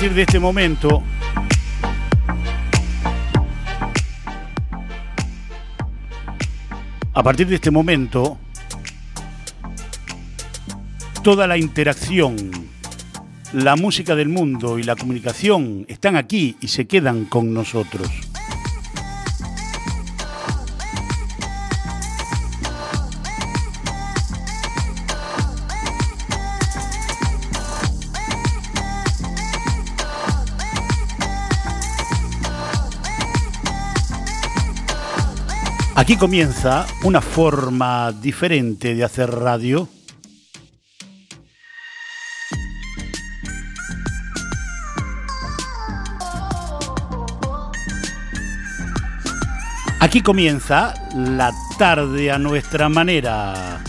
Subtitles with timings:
[0.00, 1.02] partir de este momento,
[7.12, 8.38] a partir de este momento,
[11.22, 12.34] toda la interacción,
[13.52, 18.29] la música del mundo y la comunicación están aquí y se quedan con nosotros.
[36.00, 39.86] Aquí comienza una forma diferente de hacer radio.
[50.00, 53.82] Aquí comienza la tarde a nuestra manera.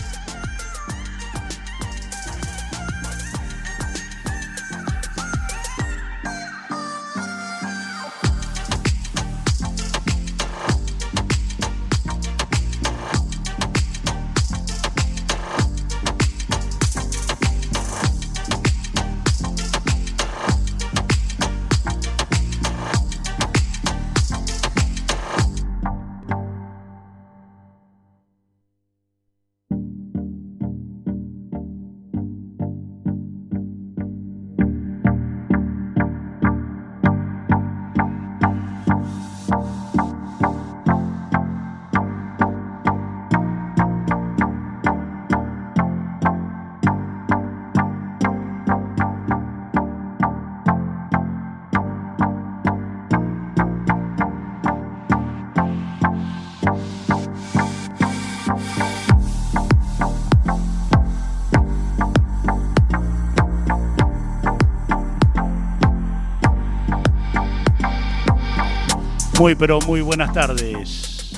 [69.42, 71.32] Muy pero muy buenas tardes.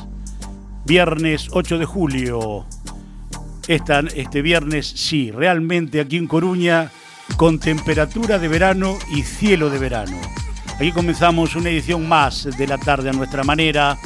[0.85, 2.67] Viernes 8 de julio.
[3.67, 6.91] este viernes sí, realmente aquí en Coruña
[7.39, 10.21] con temperatura de verano y cielo de verano.
[10.77, 13.97] Aquí comenzamos una edición más de la tarde a nuestra manera.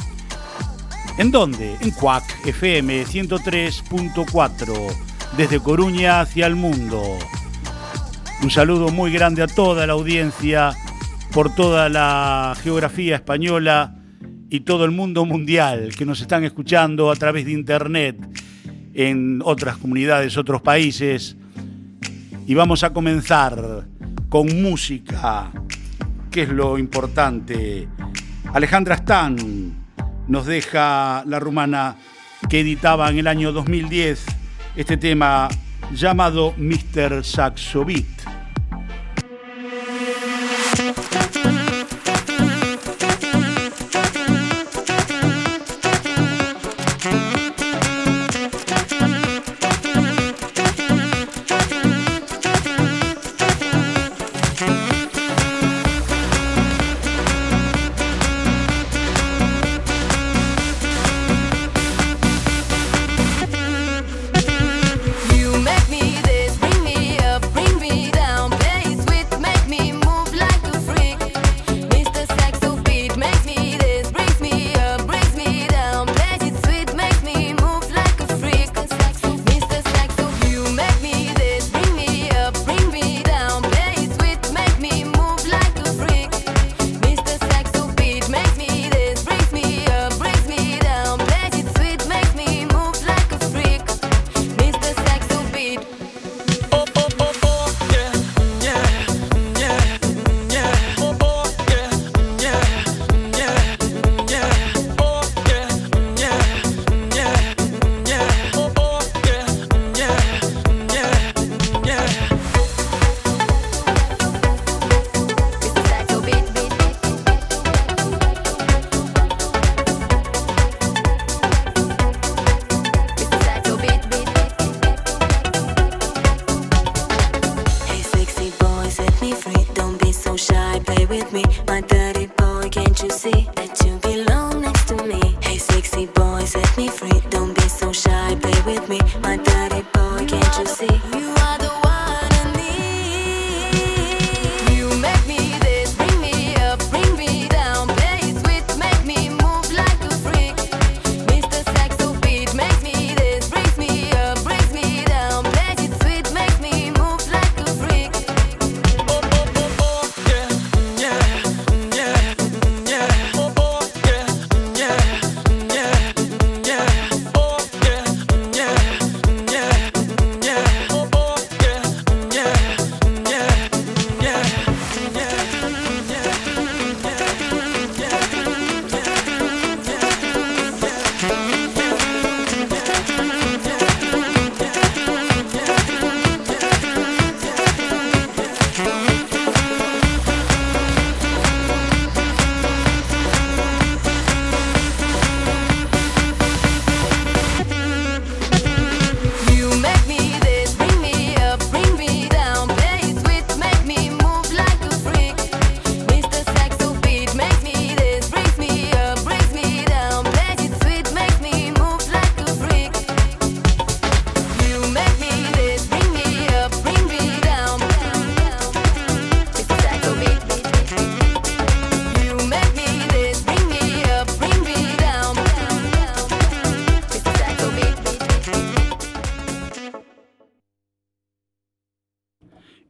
[1.17, 1.75] ¿En dónde?
[1.81, 4.95] En Cuac FM 103.4,
[5.35, 7.03] desde Coruña hacia el mundo.
[8.41, 10.73] Un saludo muy grande a toda la audiencia
[11.33, 13.95] por toda la geografía española
[14.49, 18.17] y todo el mundo mundial que nos están escuchando a través de internet
[18.93, 21.37] en otras comunidades, otros países.
[22.47, 23.85] Y vamos a comenzar
[24.27, 25.51] con música,
[26.31, 27.87] que es lo importante.
[28.53, 29.35] Alejandra Stan
[30.27, 31.95] nos deja la rumana
[32.49, 34.25] que editaba en el año 2010
[34.75, 35.49] este tema
[35.93, 37.23] llamado Mr.
[37.23, 38.28] Saxo Beat.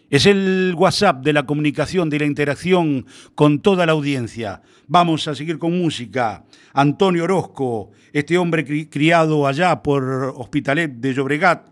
[0.09, 3.05] es el WhatsApp de la comunicación, de la interacción
[3.35, 4.61] con toda la audiencia.
[4.87, 6.45] Vamos a seguir con música.
[6.73, 11.67] Antonio Orozco, este hombre criado allá por Hospitalet de Llobregat,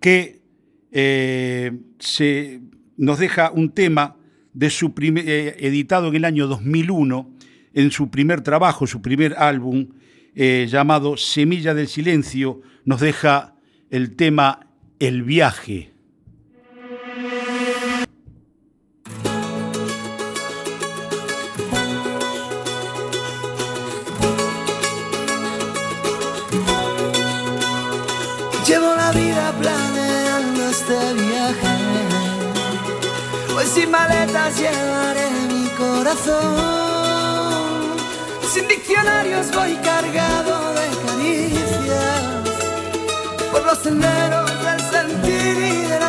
[0.00, 0.42] que
[0.90, 2.60] eh, se,
[2.96, 4.16] nos deja un tema
[4.52, 7.30] de su primer, eh, editado en el año 2001,
[7.74, 9.88] en su primer trabajo, su primer álbum,
[10.34, 13.54] eh, llamado Semilla del Silencio, nos deja
[13.90, 14.66] el tema
[14.98, 15.94] El viaje.
[33.74, 37.03] sin maletas llevaré mi corazón.
[38.54, 42.22] Sin diccionarios voy cargado de caricias.
[43.50, 46.03] Por los senderos del sentir y del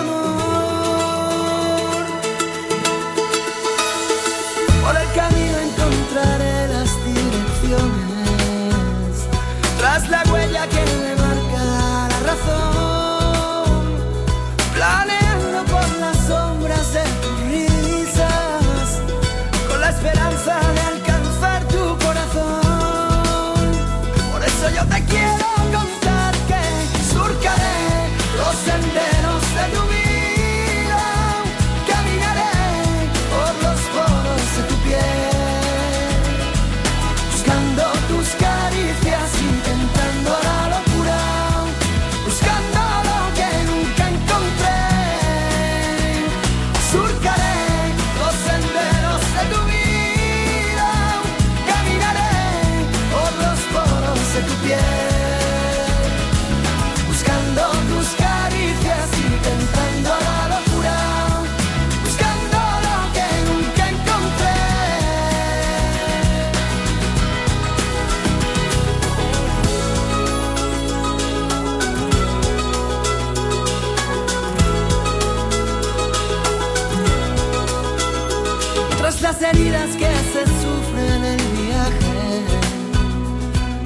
[79.66, 82.42] heridas que se sufren en el viaje,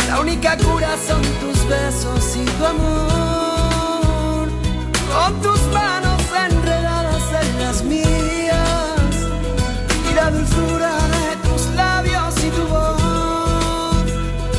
[0.08, 4.50] la única cura son tus besos y tu amor.
[5.14, 9.14] Con tus manos enredadas en las mías
[10.10, 14.04] y la dulzura de tus labios y tu voz.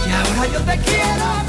[0.07, 1.39] Y ahora yo te quiero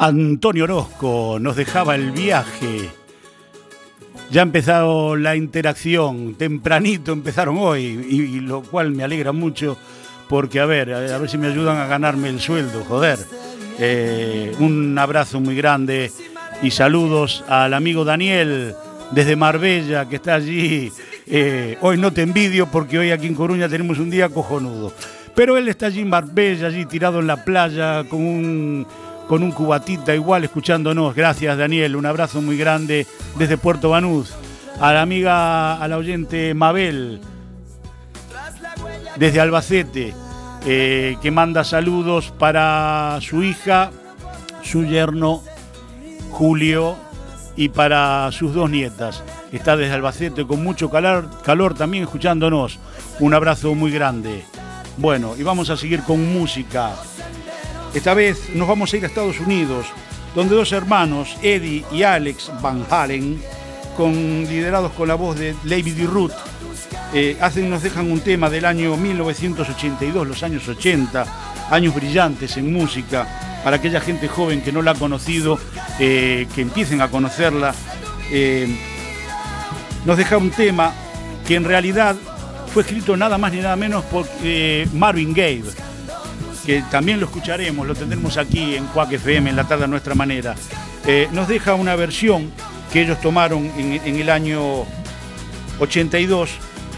[0.00, 2.88] Antonio Orozco nos dejaba el viaje.
[4.30, 9.76] Ya ha empezado la interacción, tempranito empezaron hoy, y, lo cual me alegra mucho
[10.26, 13.18] porque a ver, a ver si me ayudan a ganarme el sueldo, joder.
[13.78, 16.10] Eh, un abrazo muy grande
[16.62, 18.74] y saludos al amigo Daniel
[19.10, 20.90] desde Marbella que está allí.
[21.26, 24.94] Eh, hoy no te envidio porque hoy aquí en Coruña tenemos un día cojonudo.
[25.34, 28.86] Pero él está allí en Marbella, allí tirado en la playa con un,
[29.30, 31.14] con un cubatita igual escuchándonos.
[31.14, 33.06] Gracias Daniel, un abrazo muy grande
[33.38, 34.34] desde Puerto Banús.
[34.80, 37.20] A la amiga, a la oyente Mabel,
[39.14, 40.12] desde Albacete,
[40.66, 43.92] eh, que manda saludos para su hija,
[44.64, 45.44] su yerno
[46.32, 46.96] Julio
[47.54, 49.22] y para sus dos nietas.
[49.52, 52.80] Está desde Albacete con mucho calor, calor también escuchándonos.
[53.20, 54.44] Un abrazo muy grande.
[54.96, 56.96] Bueno, y vamos a seguir con música.
[57.94, 59.86] Esta vez nos vamos a ir a Estados Unidos,
[60.34, 63.40] donde dos hermanos, Eddie y Alex Van Halen,
[64.08, 66.06] liderados con la voz de David D.
[66.06, 66.32] Root,
[67.12, 71.26] eh, hacen, nos dejan un tema del año 1982, los años 80,
[71.70, 75.58] años brillantes en música, para aquella gente joven que no la ha conocido,
[75.98, 77.74] eh, que empiecen a conocerla.
[78.30, 78.74] Eh,
[80.06, 80.94] nos deja un tema
[81.46, 82.16] que en realidad
[82.72, 84.26] fue escrito nada más ni nada menos por
[84.94, 85.64] Marvin Gaye,
[86.70, 90.14] que también lo escucharemos, lo tendremos aquí en Quack FM, en la tarde a nuestra
[90.14, 90.54] manera.
[91.32, 92.52] nos deja una versión
[92.92, 94.84] que ellos tomaron en, en el año
[95.80, 96.48] 82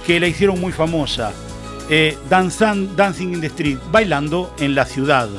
[0.06, 1.32] que la hicieron muy famosa.
[1.88, 5.30] Eh, Dancing in the Street, bailando en la ciudad.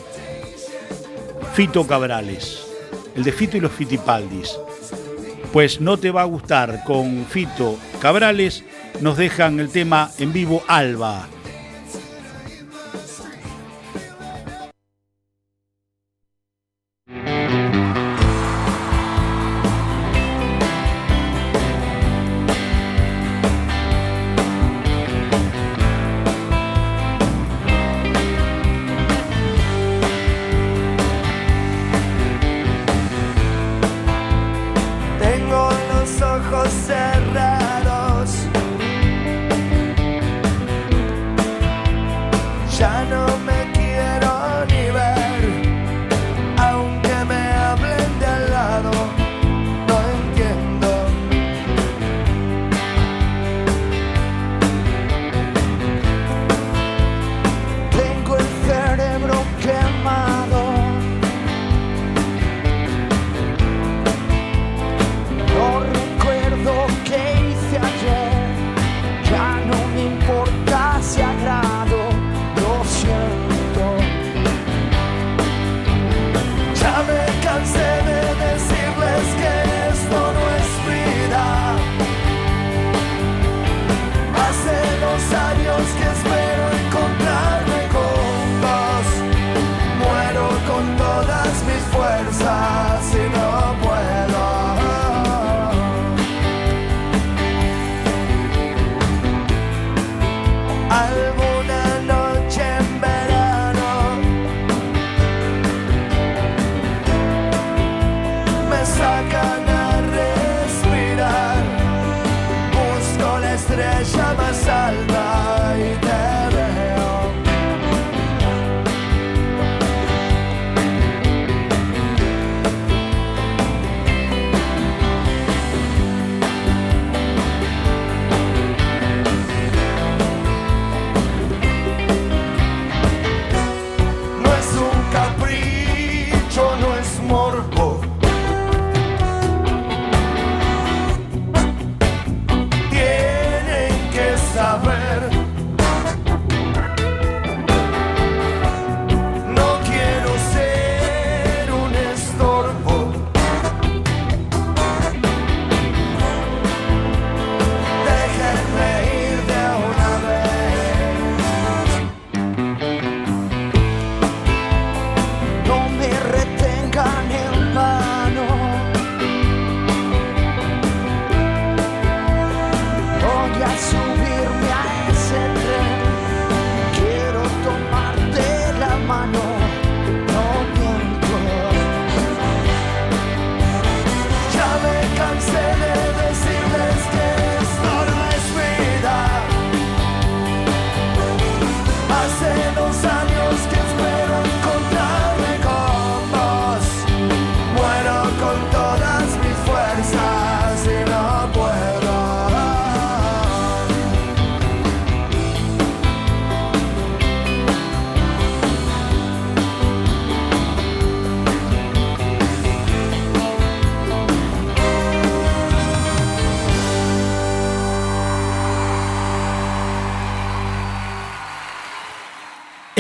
[1.60, 2.66] Fito Cabrales
[3.14, 4.58] el de Fito y los Fitipaldis.
[5.52, 8.64] Pues no te va a gustar, con Fito Cabrales
[9.02, 11.28] nos dejan el tema en vivo Alba.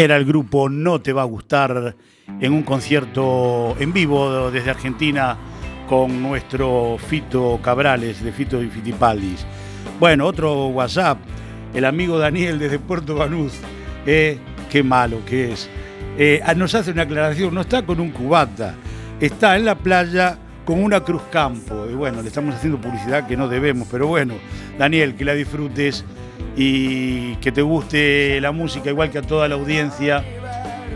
[0.00, 1.94] Era el grupo No Te Va a Gustar
[2.40, 5.36] en un concierto en vivo desde Argentina
[5.86, 9.44] con nuestro Fito Cabrales de Fito y Fitipaldis.
[9.98, 11.18] Bueno, otro WhatsApp,
[11.74, 13.52] el amigo Daniel desde Puerto Banús.
[14.06, 14.38] Eh,
[14.70, 15.68] qué malo que es.
[16.16, 18.76] Eh, nos hace una aclaración, no está con un cubata,
[19.20, 21.86] está en la playa con una Cruz Campo.
[21.90, 24.32] Y bueno, le estamos haciendo publicidad que no debemos, pero bueno,
[24.78, 26.06] Daniel, que la disfrutes
[26.62, 30.22] y que te guste la música igual que a toda la audiencia.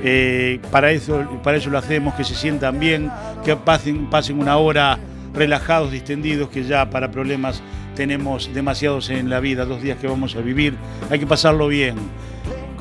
[0.03, 3.11] Eh, para, eso, para eso lo hacemos, que se sientan bien,
[3.43, 4.99] que pasen, pasen una hora
[5.33, 7.63] relajados, distendidos, que ya para problemas
[7.97, 10.75] tenemos demasiados en la vida, dos días que vamos a vivir,
[11.11, 11.95] hay que pasarlo bien.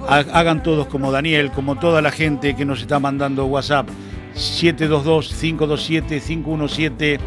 [0.10, 3.88] Hagan todos como Daniel, como toda la gente que nos está mandando WhatsApp,
[4.36, 7.20] 722-527-517.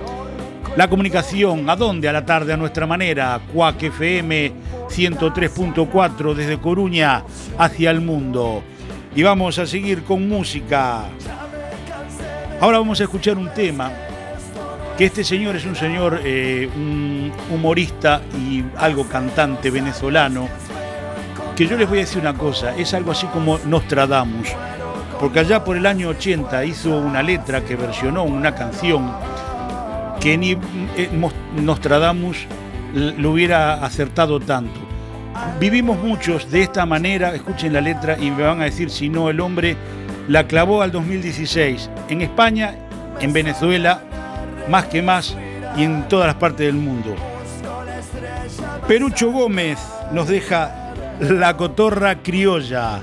[0.76, 2.10] La comunicación, ¿a dónde?
[2.10, 3.40] A la tarde, a nuestra manera.
[3.54, 7.24] Cuac FM 103.4 desde Coruña
[7.58, 8.62] hacia el mundo.
[9.14, 11.04] Y vamos a seguir con música.
[12.60, 13.92] Ahora vamos a escuchar un tema
[14.96, 20.48] que este señor es un señor, eh, un humorista y algo cantante venezolano,
[21.54, 24.48] que yo les voy a decir una cosa, es algo así como Nostradamus,
[25.20, 29.12] porque allá por el año 80 hizo una letra que versionó una canción
[30.20, 30.52] que ni
[30.96, 31.10] eh,
[31.56, 32.46] Nostradamus
[32.96, 34.80] lo hubiera acertado tanto.
[35.60, 39.28] Vivimos muchos de esta manera, escuchen la letra y me van a decir si no,
[39.28, 39.76] el hombre
[40.28, 42.74] la clavó al 2016 en España,
[43.20, 44.00] en Venezuela,
[44.70, 45.36] más que más
[45.76, 47.14] y en todas las partes del mundo.
[48.88, 49.78] Perucho Gómez
[50.12, 53.02] nos deja la cotorra criolla.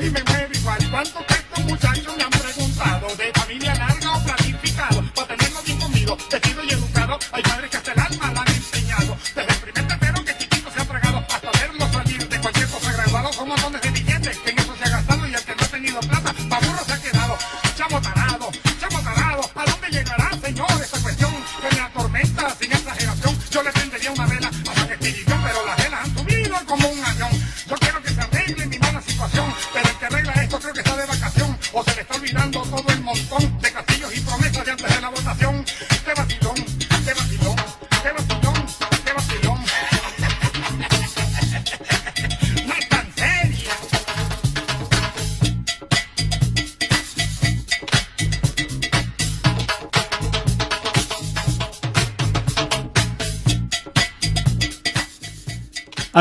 [0.00, 0.90] muero igual, y me muero igual.
[0.90, 1.39] ¿Cuánto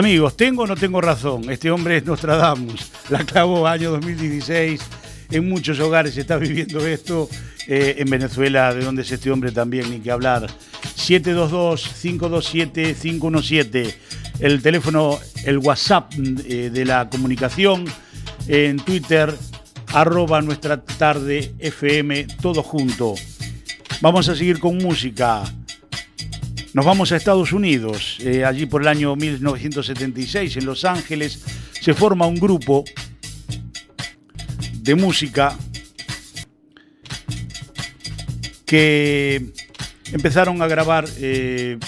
[0.09, 1.51] Amigos, ¿tengo o no tengo razón?
[1.51, 2.89] Este hombre es Nostradamus.
[3.11, 4.81] La clavó año 2016.
[5.29, 7.29] En muchos hogares se está viviendo esto.
[7.67, 10.47] Eh, en Venezuela, de donde es este hombre también, ni que hablar.
[10.97, 13.93] 722-527-517.
[14.39, 17.85] El teléfono, el WhatsApp eh, de la comunicación.
[18.47, 19.31] En Twitter,
[19.93, 23.13] arroba nuestra tarde FM, todo junto.
[24.01, 25.43] Vamos a seguir con música.
[26.71, 28.17] Nos vamos a Estados Unidos.
[28.19, 31.43] Eh, allí por el año 1976, en Los Ángeles,
[31.81, 32.83] se forma un grupo
[34.73, 35.57] de música
[38.67, 39.51] que
[40.11, 41.79] empezaron a grabar, eh,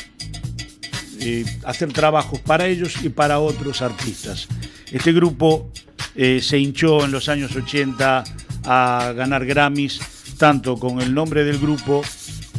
[1.20, 4.48] eh, hacer trabajos para ellos y para otros artistas.
[4.92, 5.72] Este grupo
[6.16, 8.24] se hinchó en los años 80
[8.66, 10.00] a ganar Grammys,
[10.38, 12.02] tanto con el nombre del grupo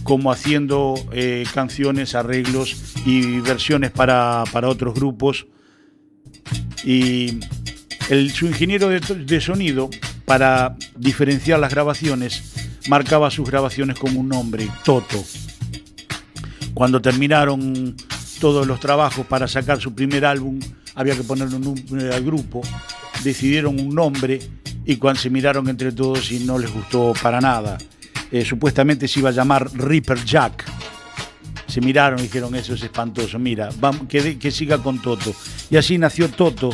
[0.02, 5.46] como haciendo eh, canciones, arreglos y versiones para, para otros grupos.
[6.84, 7.38] Y
[8.10, 9.90] el, su ingeniero de, de sonido,
[10.24, 12.54] para diferenciar las grabaciones,
[12.88, 15.22] marcaba sus grabaciones con un nombre, Toto.
[16.74, 17.96] Cuando terminaron
[18.40, 20.58] todos los trabajos para sacar su primer álbum,
[20.94, 22.62] había que ponerle un nombre al grupo,
[23.22, 24.40] decidieron un nombre
[24.84, 27.78] y cuando se miraron entre todos y no les gustó para nada.
[28.32, 30.64] Eh, supuestamente se iba a llamar Reaper Jack.
[31.66, 33.68] Se miraron y dijeron, eso es espantoso, mira,
[34.08, 35.34] que, siga con Toto.
[35.70, 36.70] Y así nació Toto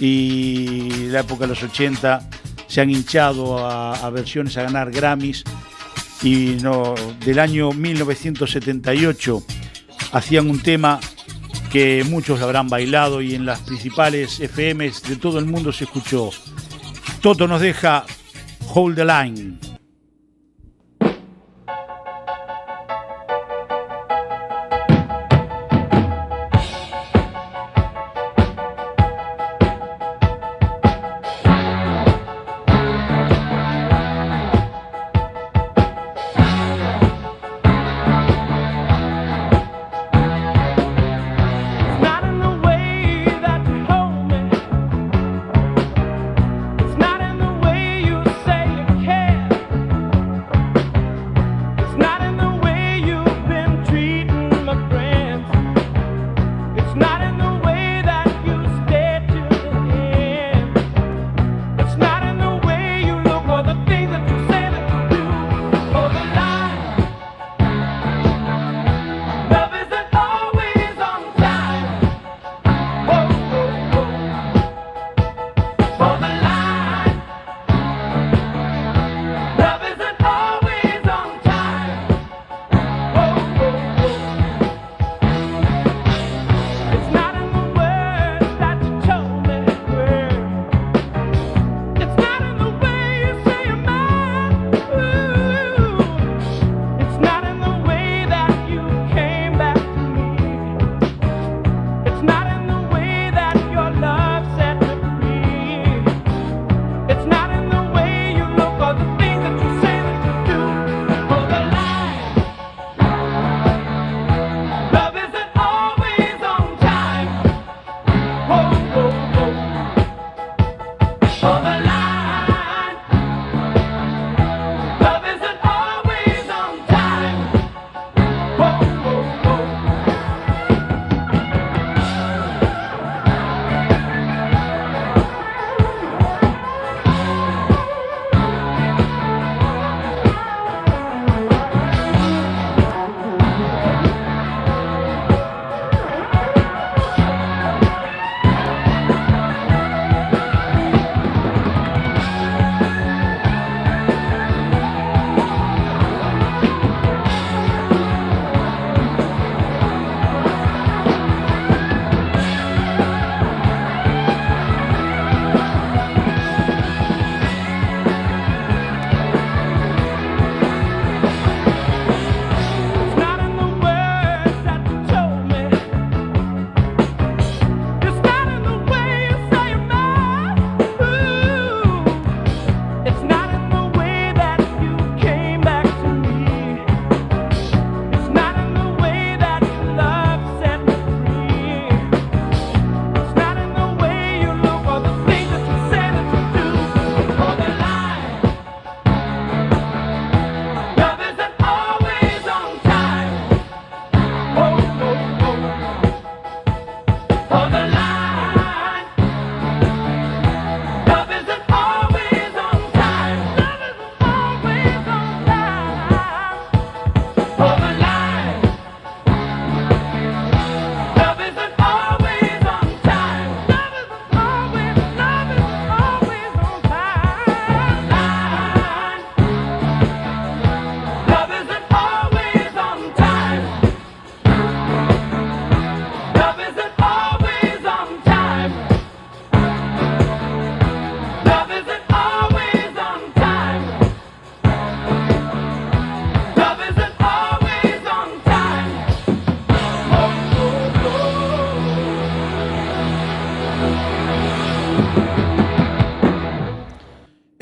[0.00, 2.30] y la época de los 80
[2.66, 5.44] se han hinchado a, a versiones, a ganar Grammys
[6.22, 9.42] y no, del año 1978
[10.12, 11.00] hacían un tema
[11.70, 16.30] que muchos habrán bailado y en las principales FMs de todo el mundo se escuchó.
[17.20, 18.04] Toto nos deja
[18.74, 19.71] Hold the Line.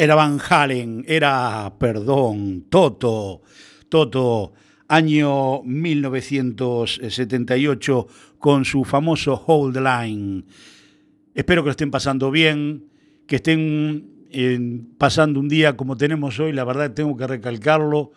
[0.00, 3.42] Era Van Halen, era, perdón, Toto,
[3.90, 4.54] Toto,
[4.88, 8.06] año 1978,
[8.38, 10.44] con su famoso Hold Line.
[11.34, 12.86] Espero que lo estén pasando bien,
[13.26, 18.12] que estén eh, pasando un día como tenemos hoy, la verdad tengo que recalcarlo,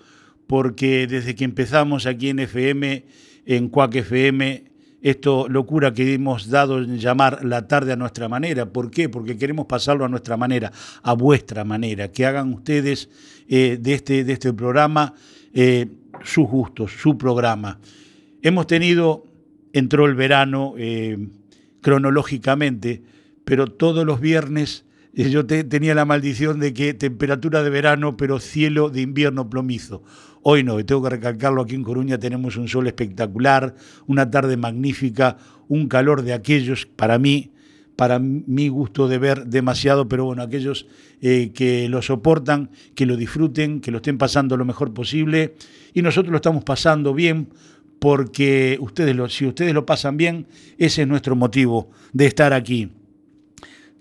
[0.48, 3.04] porque desde que empezamos aquí en FM,
[3.46, 4.72] en Cuac FM,
[5.04, 8.66] esto locura que hemos dado en llamar la tarde a nuestra manera.
[8.66, 9.10] ¿Por qué?
[9.10, 10.72] Porque queremos pasarlo a nuestra manera,
[11.04, 13.10] a vuestra manera, que hagan ustedes
[13.48, 15.14] eh, de, este, de este programa
[15.54, 15.88] eh,
[16.24, 17.80] sus gustos, su programa.
[18.42, 19.26] Hemos tenido,
[19.74, 21.18] entró el verano eh,
[21.82, 23.04] cronológicamente,
[23.46, 28.40] pero todos los viernes yo te- tenía la maldición de que temperatura de verano, pero
[28.40, 30.02] cielo de invierno plomizo.
[30.46, 33.76] Hoy no, y tengo que recalcarlo, aquí en Coruña tenemos un sol espectacular,
[34.08, 35.38] una tarde magnífica,
[35.70, 37.52] un calor de aquellos, para mí,
[37.96, 40.86] para mi gusto de ver demasiado, pero bueno, aquellos
[41.22, 45.56] eh, que lo soportan, que lo disfruten, que lo estén pasando lo mejor posible,
[45.94, 47.48] y nosotros lo estamos pasando bien,
[48.00, 52.92] porque ustedes si ustedes lo pasan bien, ese es nuestro motivo de estar aquí.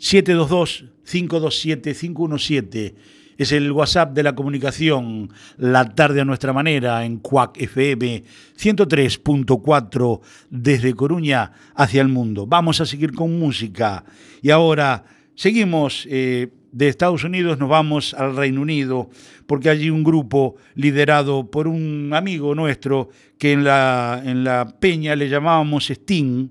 [0.01, 2.95] 722-527-517
[3.43, 8.25] es el WhatsApp de la comunicación, la tarde a nuestra manera en Cuac FM
[8.57, 10.21] 103.4
[10.51, 12.47] desde Coruña hacia el mundo.
[12.47, 14.05] Vamos a seguir con música
[14.41, 19.11] y ahora seguimos eh, de Estados Unidos, nos vamos al Reino Unido
[19.47, 25.17] porque allí un grupo liderado por un amigo nuestro que en la, en la peña
[25.17, 26.49] le llamábamos Sting,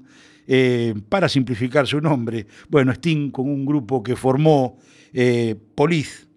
[0.48, 2.46] eh, para simplificar su nombre.
[2.68, 4.78] Bueno, Sting con un grupo que formó
[5.14, 6.31] eh, Police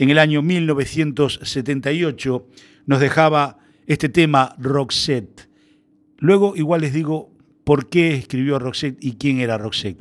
[0.00, 2.48] en el año 1978
[2.86, 5.50] nos dejaba este tema Roxette.
[6.16, 7.30] Luego igual les digo
[7.64, 10.00] por qué escribió Roxette y quién era Roxette.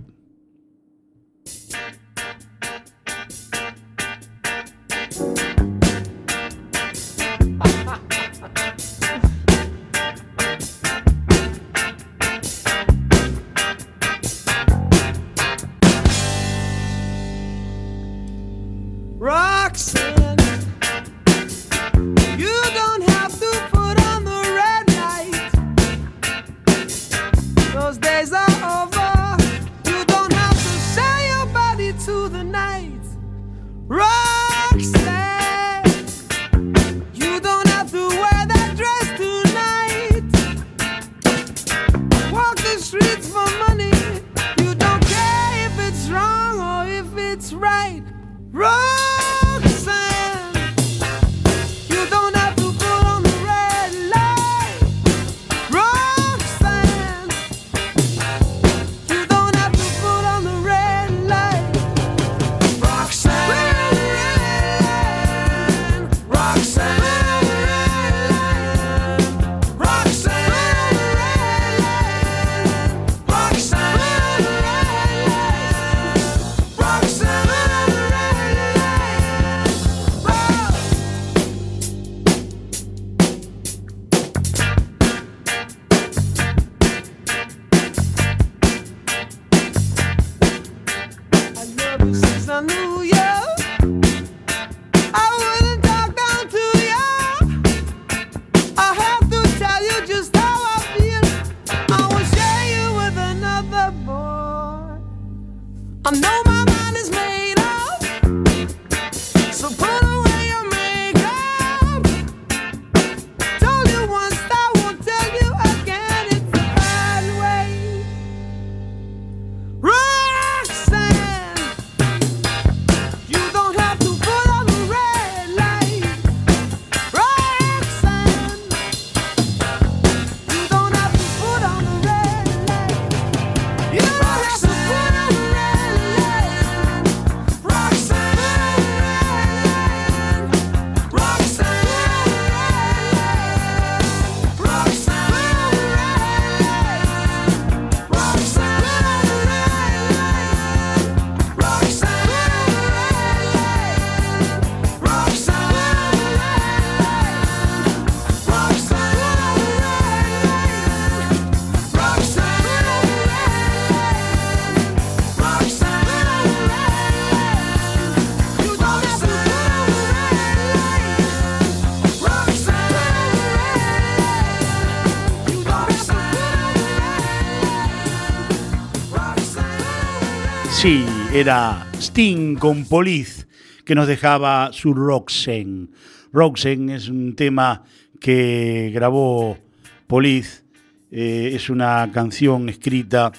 [181.40, 183.46] Era Sting con Police,
[183.86, 185.90] que nos dejaba su Roxen.
[186.34, 187.84] Roxen es un tema
[188.20, 189.58] que grabó
[190.06, 190.66] Poliz,
[191.12, 193.32] eh, es una canción escrita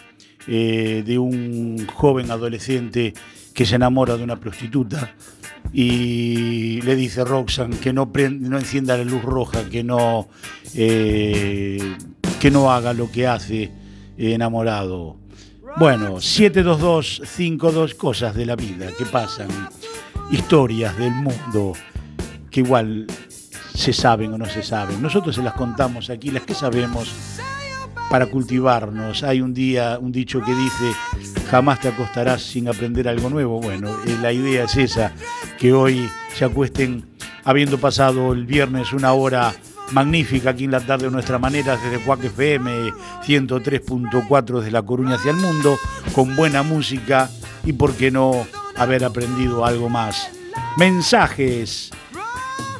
[0.48, 3.12] eh, de un joven adolescente
[3.52, 5.14] que se enamora de una prostituta
[5.70, 10.26] y le dice Roxanne que no, prend- no encienda la luz roja, que no,
[10.74, 11.78] eh,
[12.40, 13.70] que no haga lo que hace
[14.16, 15.19] enamorado.
[15.76, 19.48] Bueno, 72252 cosas de la vida que pasan,
[20.30, 21.72] historias del mundo
[22.50, 23.06] que igual
[23.74, 25.00] se saben o no se saben.
[25.00, 27.12] Nosotros se las contamos aquí, las que sabemos,
[28.10, 29.22] para cultivarnos.
[29.22, 30.92] Hay un día, un dicho que dice,
[31.50, 33.60] jamás te acostarás sin aprender algo nuevo.
[33.60, 35.12] Bueno, eh, la idea es esa,
[35.58, 37.08] que hoy se acuesten
[37.44, 39.54] habiendo pasado el viernes una hora
[39.92, 42.92] magnífica aquí en la tarde de nuestra manera desde Cuac FM
[43.26, 45.78] 103.4 desde La Coruña hacia el mundo,
[46.14, 47.30] con buena música
[47.64, 50.30] y por qué no haber aprendido algo más.
[50.76, 51.90] Mensajes.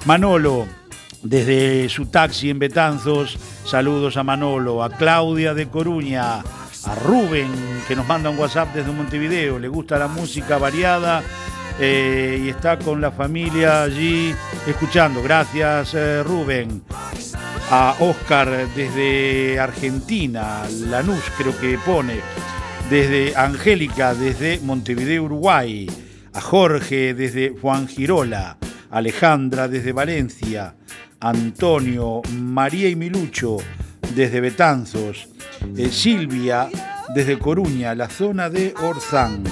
[0.06, 0.66] Manolo,
[1.22, 7.52] desde su taxi en Betanzos, saludos a Manolo, a Claudia de Coruña, a Rubén,
[7.86, 11.22] que nos manda un WhatsApp desde Montevideo, le gusta la música variada
[11.80, 14.34] eh, y está con la familia allí
[14.66, 15.22] escuchando.
[15.22, 16.82] Gracias, eh, Rubén.
[17.70, 22.20] A Oscar desde Argentina, Lanús creo que pone,
[22.90, 25.88] desde Angélica, desde Montevideo, Uruguay,
[26.32, 28.58] a Jorge desde Juan Girola,
[28.90, 30.74] Alejandra desde Valencia,
[31.20, 33.58] Antonio, María y Milucho
[34.14, 35.28] desde Betanzos,
[35.76, 36.68] eh, Silvia
[37.14, 39.44] desde Coruña, la zona de Orzán.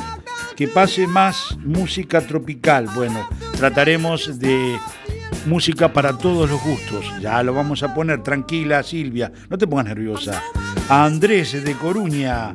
[0.59, 2.89] Que pase más música tropical.
[2.93, 4.77] Bueno, trataremos de
[5.47, 7.05] música para todos los gustos.
[7.21, 8.25] Ya lo vamos a poner.
[8.25, 9.31] Tranquila, Silvia.
[9.49, 10.43] No te pongas nerviosa.
[10.89, 12.53] A Andrés de Coruña.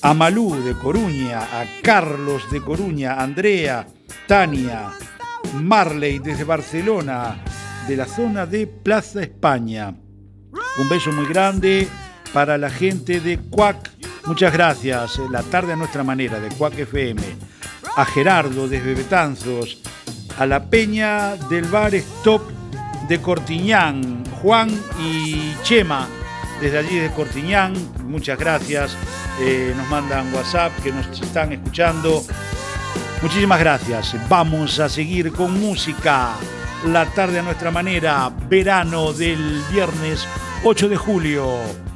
[0.00, 1.40] A Malú de Coruña.
[1.40, 3.20] A Carlos de Coruña.
[3.20, 3.84] Andrea.
[4.28, 4.92] Tania.
[5.54, 7.42] Marley desde Barcelona.
[7.88, 9.92] De la zona de Plaza España.
[10.78, 11.88] Un beso muy grande
[12.32, 13.90] para la gente de Cuac.
[14.28, 15.18] Muchas gracias.
[15.30, 17.22] La tarde a nuestra manera de Cuac FM.
[17.96, 19.78] A Gerardo desde Betanzos.
[20.38, 22.42] A la Peña del Bar Stop
[23.08, 24.22] de Cortiñán.
[24.42, 24.68] Juan
[25.00, 26.06] y Chema
[26.60, 27.72] desde allí de Cortiñán.
[28.04, 28.94] Muchas gracias.
[29.40, 32.22] Eh, nos mandan WhatsApp que nos están escuchando.
[33.22, 34.14] Muchísimas gracias.
[34.28, 36.34] Vamos a seguir con música.
[36.86, 40.28] La tarde a nuestra manera, verano del viernes
[40.64, 41.87] 8 de julio.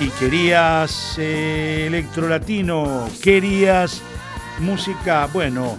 [0.00, 4.00] Y querías eh, electro latino, querías
[4.60, 5.78] música, bueno,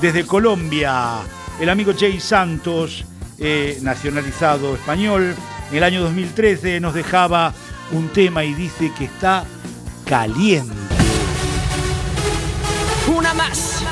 [0.00, 1.18] desde Colombia,
[1.60, 3.04] el amigo Jay Santos,
[3.38, 5.34] eh, nacionalizado español,
[5.70, 7.52] en el año 2013 nos dejaba
[7.92, 9.44] un tema y dice que está
[10.04, 10.74] caliente.
[13.08, 13.85] Una más.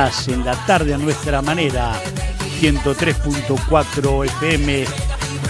[0.00, 1.92] Estás en la tarde a nuestra manera.
[2.58, 4.86] 103.4 FM,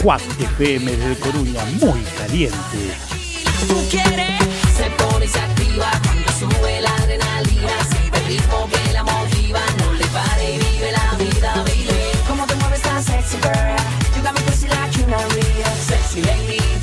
[0.03, 0.27] 4
[0.57, 2.59] FM desde Coruña, muy caliente.
[3.69, 4.41] tú quieres.
[4.77, 7.77] Se pone y se activa cuando sube la adrenalina.
[8.13, 9.61] El ritmo que la motiva.
[9.79, 11.89] No le pare y vive la vida, baby.
[12.27, 13.77] Cómo te mueves tan sexy, girl.
[14.17, 14.91] You got me crazy like.
[15.87, 16.80] Sexy lady,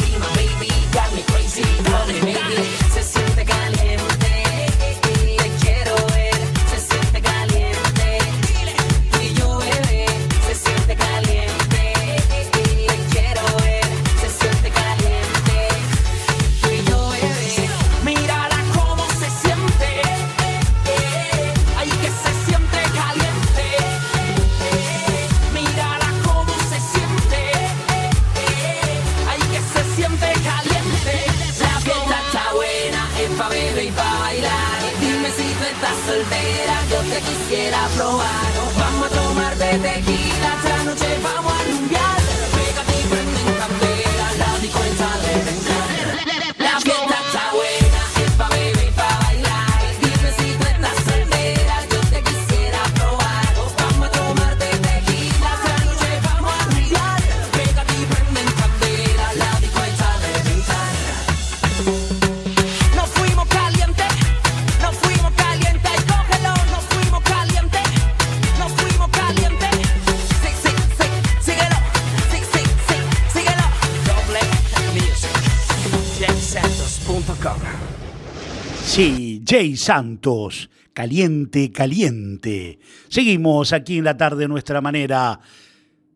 [78.98, 82.80] Sí, Jay Santos, caliente, caliente.
[83.10, 85.40] Seguimos aquí en la tarde a nuestra manera.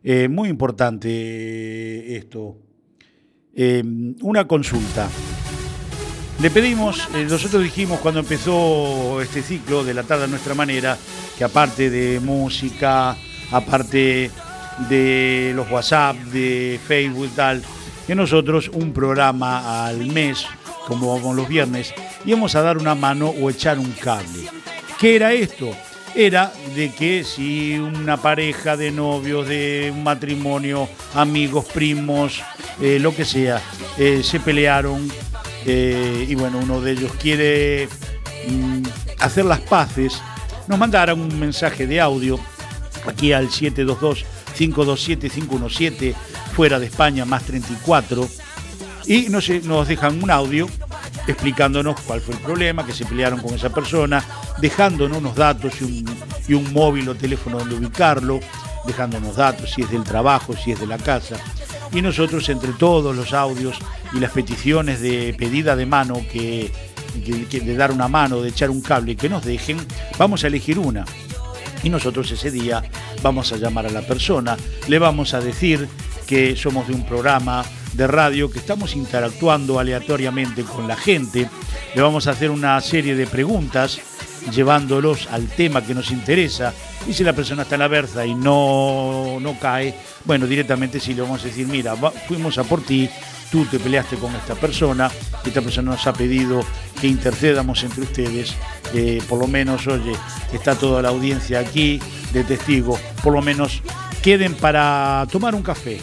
[0.03, 2.66] eh, muy importante eh, esto.
[3.59, 3.83] Eh,
[4.21, 5.09] una consulta.
[6.41, 10.99] Le pedimos, eh, nosotros dijimos cuando empezó este ciclo de la tarde a nuestra manera,
[11.39, 13.17] que aparte de música,
[13.51, 14.31] aparte
[14.91, 17.63] de los WhatsApp, de Facebook tal,
[18.07, 20.47] que nosotros un programa al mes,
[20.87, 21.95] como vamos los viernes,
[22.27, 24.51] íbamos a dar una mano o echar un cable.
[24.99, 25.71] ¿Qué era esto?
[26.19, 32.41] Era de que si una pareja de novios, de un matrimonio, amigos, primos,
[32.81, 33.61] eh, lo que sea,
[33.99, 35.12] eh, se pelearon
[35.67, 37.91] eh, y bueno, uno de ellos quiere
[38.49, 38.85] mm,
[39.19, 40.19] hacer las paces,
[40.69, 42.41] nos mandaran un mensaje de audio
[43.07, 46.14] aquí al 722-527-517,
[46.55, 48.27] fuera de España, más 34,
[49.07, 50.67] y nos dejan un audio
[51.27, 54.24] explicándonos cuál fue el problema, que se pelearon con esa persona,
[54.59, 56.16] dejándonos unos datos y un,
[56.49, 58.41] y un móvil o teléfono donde ubicarlo,
[58.87, 61.37] dejándonos datos si es del trabajo, si es de la casa.
[61.93, 63.79] Y nosotros entre todos los audios
[64.12, 66.70] y las peticiones de pedida de mano, que,
[67.14, 69.79] de dar una mano, de echar un cable, que nos dejen,
[70.18, 71.05] vamos a elegir una.
[71.83, 72.83] Y nosotros ese día
[73.22, 74.57] vamos a llamar a la persona,
[74.89, 75.89] le vamos a decir
[76.27, 81.49] que somos de un programa de radio, que estamos interactuando aleatoriamente con la gente,
[81.95, 84.01] le vamos a hacer una serie de preguntas
[84.51, 86.72] llevándolos al tema que nos interesa.
[87.09, 91.14] Y si la persona está en la berza y no, no cae, bueno, directamente sí
[91.14, 91.95] le vamos a decir, mira,
[92.26, 93.09] fuimos a por ti,
[93.51, 95.11] tú te peleaste con esta persona,
[95.45, 96.64] esta persona nos ha pedido
[97.01, 98.55] que intercedamos entre ustedes,
[98.95, 100.12] eh, por lo menos, oye,
[100.53, 102.01] está toda la audiencia aquí
[102.32, 103.82] de testigos, por lo menos
[104.22, 106.01] queden para tomar un café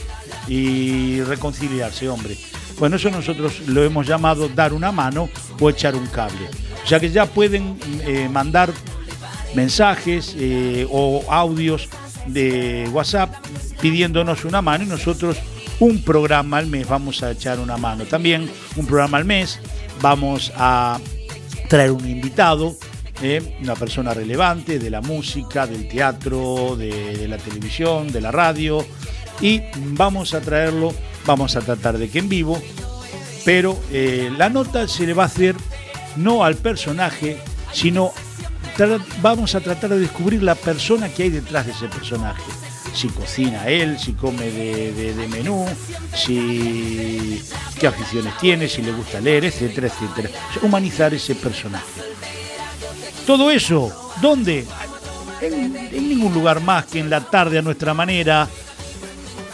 [0.47, 2.37] y reconciliarse, hombre.
[2.79, 5.29] Bueno, eso nosotros lo hemos llamado dar una mano
[5.59, 6.49] o echar un cable.
[6.85, 8.71] Sea que ya pueden eh, mandar
[9.55, 11.87] mensajes eh, o audios
[12.27, 13.33] de WhatsApp
[13.81, 15.37] pidiéndonos una mano y nosotros
[15.79, 18.05] un programa al mes vamos a echar una mano.
[18.05, 19.59] También un programa al mes
[20.01, 20.99] vamos a
[21.69, 22.75] traer un invitado,
[23.21, 28.85] eh, una persona relevante de la música, del teatro, de la televisión, de la radio
[29.43, 30.93] y vamos a traerlo,
[31.25, 32.61] vamos a tratar de que en vivo,
[33.43, 35.53] pero eh, la nota se le va a hacer
[36.15, 37.37] no al personaje,
[37.73, 38.13] sino
[39.21, 42.41] vamos a tratar de descubrir la persona que hay detrás de ese personaje.
[42.93, 45.65] Si cocina él, si come de, menú,
[46.15, 47.43] si
[47.77, 50.29] qué aficiones tiene, si le gusta leer, etcétera, etcétera.
[50.61, 52.01] Humanizar ese personaje.
[53.27, 53.91] Todo eso,
[54.21, 54.65] ¿dónde?
[55.41, 58.47] En ningún lugar más que en la tarde a nuestra manera,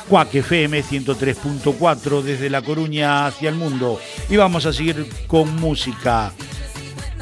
[0.09, 3.99] Cuac FM 103.4 desde La Coruña hacia el mundo.
[4.27, 6.33] Y vamos a seguir con música.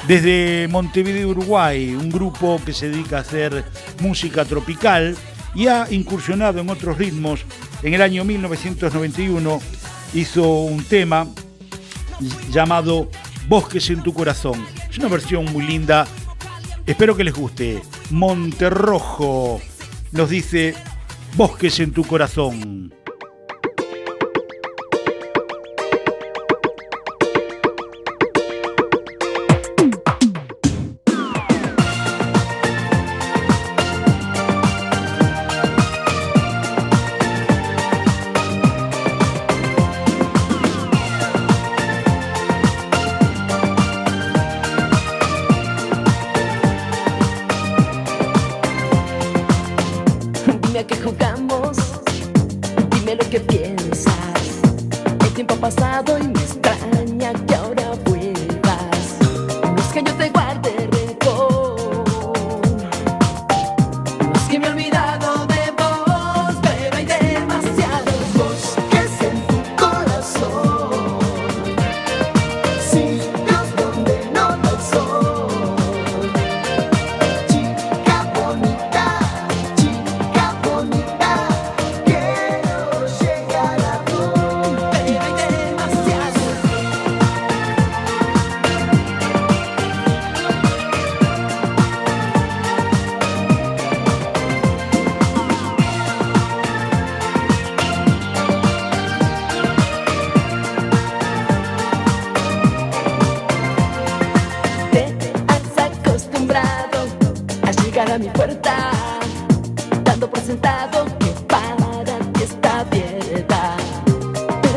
[0.07, 3.65] Desde Montevideo, Uruguay, un grupo que se dedica a hacer
[3.99, 5.17] música tropical
[5.53, 7.41] y ha incursionado en otros ritmos.
[7.83, 9.61] En el año 1991
[10.13, 11.27] hizo un tema
[12.49, 13.11] llamado
[13.49, 14.65] Bosques en tu corazón.
[14.89, 16.07] Es una versión muy linda.
[16.85, 17.81] Espero que les guste.
[18.11, 19.59] Monterrojo
[20.13, 20.73] nos dice
[21.35, 22.93] Bosques en tu corazón.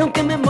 [0.01, 0.50] Aunque me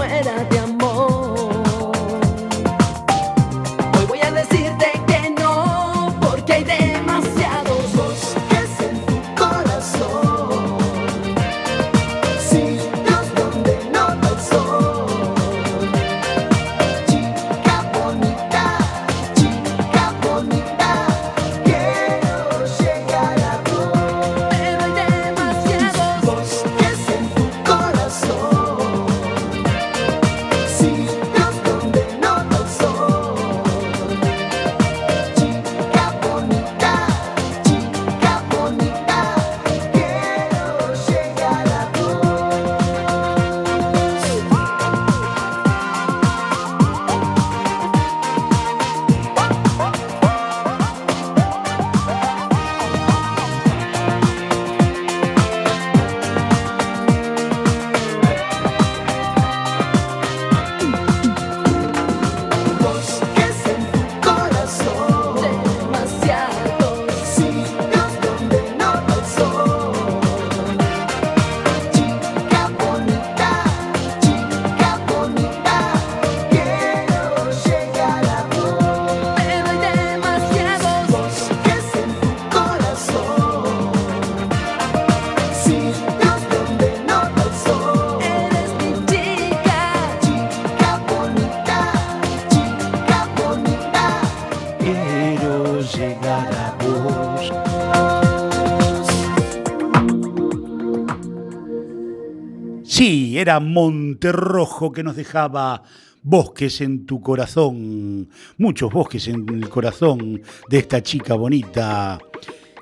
[103.41, 105.83] era Monterrojo que nos dejaba
[106.23, 108.29] bosques en tu corazón,
[108.59, 112.19] muchos bosques en el corazón de esta chica bonita.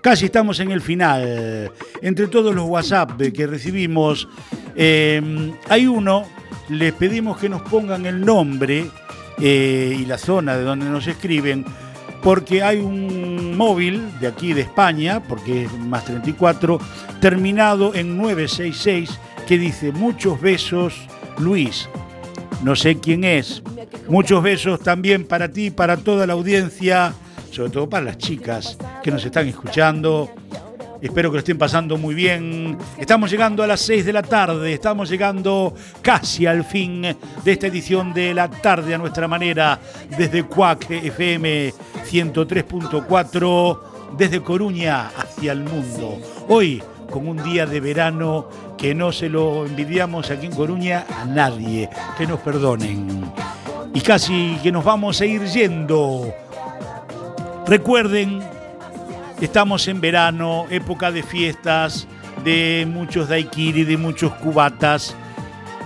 [0.03, 1.73] Casi estamos en el final.
[2.03, 4.29] Entre todos los WhatsApp que recibimos,
[4.75, 6.25] eh, hay uno,
[6.69, 8.91] les pedimos que nos pongan el nombre
[9.41, 11.65] eh, y la zona de donde nos escriben,
[12.23, 16.81] porque hay un móvil de aquí de España, porque es más 34,
[17.21, 19.19] terminado en 966,
[19.49, 21.89] que dice muchos besos, Luis.
[22.63, 23.63] No sé quién es.
[24.07, 27.15] Muchos besos también para ti, para toda la audiencia,
[27.51, 30.31] sobre todo para las chicas que nos están escuchando.
[31.01, 32.77] Espero que lo estén pasando muy bien.
[32.99, 37.69] Estamos llegando a las 6 de la tarde, estamos llegando casi al fin de esta
[37.69, 39.81] edición de la tarde a nuestra manera,
[40.19, 41.73] desde Cuac FM
[42.07, 43.79] 103.4,
[44.19, 46.19] desde Coruña hacia el mundo.
[46.49, 51.25] Hoy, con un día de verano que no se lo envidiamos aquí en Coruña a
[51.25, 53.31] nadie, que nos perdonen.
[53.95, 56.33] Y casi que nos vamos a ir yendo.
[57.67, 58.43] Recuerden
[59.41, 62.09] Estamos en verano, época de fiestas,
[62.43, 65.15] de muchos daiquiri, de muchos cubatas.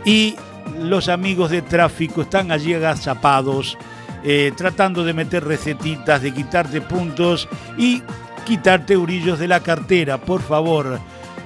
[0.06, 0.36] Y
[0.80, 3.76] los amigos de tráfico están allí agazapados,
[4.24, 7.46] eh, tratando de meter recetitas, de quitarte puntos
[7.76, 8.02] y
[8.44, 10.18] quitarte eurillos de la cartera.
[10.18, 10.98] Por favor,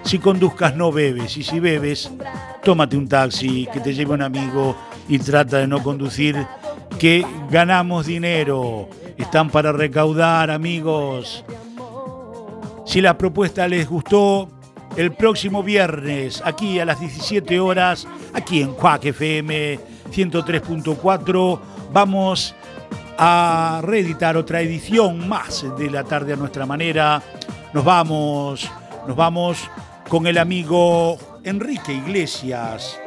[0.03, 2.11] si conduzcas no bebes y si bebes,
[2.62, 4.76] tómate un taxi, que te lleve un amigo
[5.09, 6.47] y trata de no conducir,
[6.99, 8.88] que ganamos dinero.
[9.16, 11.44] Están para recaudar, amigos.
[12.84, 14.49] Si la propuesta les gustó,
[14.97, 19.78] el próximo viernes, aquí a las 17 horas, aquí en Cuac FM
[20.11, 21.61] 103.4,
[21.92, 22.55] vamos
[23.18, 27.22] a reeditar otra edición más de la tarde a nuestra manera.
[27.72, 28.70] Nos vamos,
[29.06, 29.70] nos vamos
[30.08, 32.98] con el amigo Enrique Iglesias,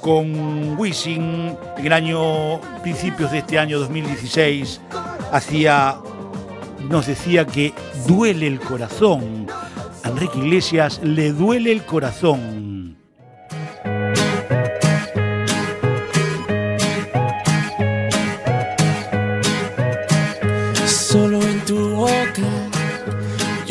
[0.00, 4.80] con Wisin en el año, principios de este año 2016,
[5.32, 5.96] hacía
[6.88, 7.72] nos decía que
[8.06, 9.46] duele el corazón.
[10.02, 12.63] A Enrique Iglesias le duele el corazón.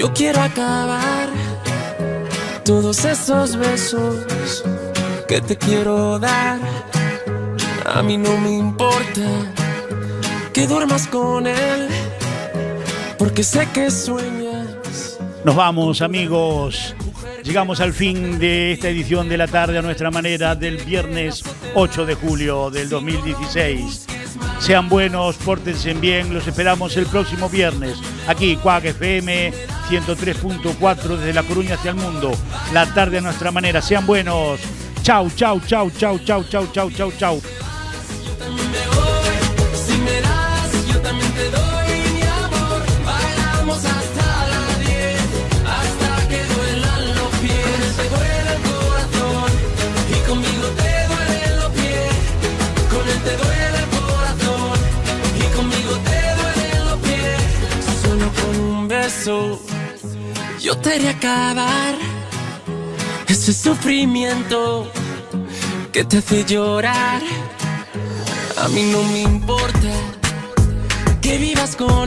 [0.04, 1.30] Yo quiero acabar
[2.66, 4.62] todos esos besos
[5.30, 6.60] que te quiero dar.
[7.86, 9.22] A mí no me importa
[10.51, 11.88] que duermas con él,
[13.18, 15.20] porque sé que sueñas.
[15.45, 16.93] Nos vamos, amigos.
[17.41, 21.45] Llegamos al fin de esta edición de la tarde a nuestra manera del viernes
[21.76, 24.06] 8 de julio del 2016.
[24.60, 27.97] Sean buenos, pórtense bien, los esperamos el próximo viernes.
[28.28, 32.31] Aquí, Cuac FM 103.4 desde La Coruña hacia el mundo.
[32.73, 33.81] La tarde a nuestra manera.
[33.81, 34.59] Sean buenos.
[35.01, 37.41] Chau, chau, chau, chau, chau, chau, chau, chau, chau.
[59.25, 59.72] Si
[60.64, 61.93] yo te haré acabar
[63.28, 64.89] ese sufrimiento
[65.91, 67.22] que te hace llorar.
[68.57, 69.91] A mí no me importa
[71.22, 71.93] que vivas con